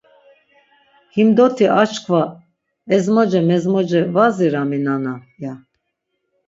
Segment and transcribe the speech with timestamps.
[1.15, 2.23] Himdoti aşǩva,
[2.95, 5.53] ezmoce mezmoce va zirami nana, ya.